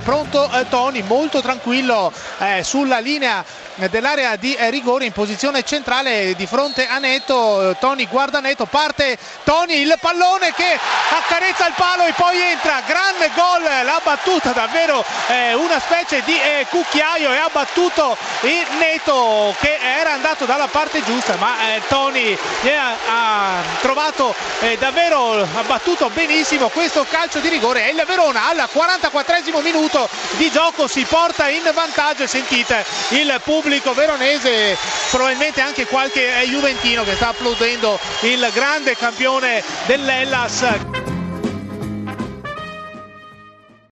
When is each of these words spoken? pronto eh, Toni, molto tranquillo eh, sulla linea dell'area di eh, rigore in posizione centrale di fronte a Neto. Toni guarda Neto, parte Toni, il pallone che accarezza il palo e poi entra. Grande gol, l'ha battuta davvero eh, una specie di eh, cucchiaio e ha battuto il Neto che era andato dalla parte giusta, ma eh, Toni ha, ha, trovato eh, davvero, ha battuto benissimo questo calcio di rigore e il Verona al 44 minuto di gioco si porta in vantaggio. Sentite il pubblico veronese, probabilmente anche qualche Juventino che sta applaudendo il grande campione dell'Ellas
pronto 0.00 0.50
eh, 0.52 0.68
Toni, 0.68 1.02
molto 1.02 1.40
tranquillo 1.40 2.12
eh, 2.38 2.62
sulla 2.62 2.98
linea 2.98 3.44
dell'area 3.88 4.36
di 4.36 4.54
eh, 4.54 4.68
rigore 4.70 5.04
in 5.06 5.12
posizione 5.12 5.62
centrale 5.62 6.34
di 6.34 6.46
fronte 6.46 6.86
a 6.86 6.98
Neto. 6.98 7.76
Toni 7.78 8.06
guarda 8.06 8.40
Neto, 8.40 8.66
parte 8.66 9.16
Toni, 9.44 9.76
il 9.76 9.96
pallone 10.00 10.52
che 10.52 10.78
accarezza 11.10 11.66
il 11.66 11.74
palo 11.76 12.04
e 12.04 12.12
poi 12.12 12.40
entra. 12.40 12.82
Grande 12.86 13.30
gol, 13.34 13.62
l'ha 13.62 14.00
battuta 14.02 14.50
davvero 14.50 15.04
eh, 15.28 15.54
una 15.54 15.78
specie 15.78 16.22
di 16.24 16.34
eh, 16.34 16.66
cucchiaio 16.68 17.32
e 17.32 17.36
ha 17.36 17.48
battuto 17.52 18.16
il 18.42 18.66
Neto 18.78 19.54
che 19.60 19.78
era 19.80 20.12
andato 20.12 20.44
dalla 20.44 20.68
parte 20.68 21.02
giusta, 21.04 21.36
ma 21.36 21.74
eh, 21.74 21.82
Toni 21.88 22.36
ha, 22.64 22.90
ha, 23.08 23.62
trovato 24.10 24.34
eh, 24.60 24.76
davvero, 24.78 25.42
ha 25.42 25.62
battuto 25.62 26.10
benissimo 26.10 26.68
questo 26.68 27.06
calcio 27.08 27.38
di 27.38 27.48
rigore 27.48 27.88
e 27.88 27.92
il 27.92 28.02
Verona 28.06 28.48
al 28.48 28.68
44 28.70 29.60
minuto 29.62 30.08
di 30.36 30.50
gioco 30.50 30.86
si 30.86 31.04
porta 31.04 31.48
in 31.48 31.68
vantaggio. 31.72 32.26
Sentite 32.26 32.84
il 33.10 33.40
pubblico 33.42 33.94
veronese, 33.94 34.76
probabilmente 35.10 35.60
anche 35.60 35.86
qualche 35.86 36.28
Juventino 36.44 37.04
che 37.04 37.14
sta 37.14 37.28
applaudendo 37.28 37.98
il 38.20 38.50
grande 38.52 38.96
campione 38.96 39.62
dell'Ellas 39.86 40.99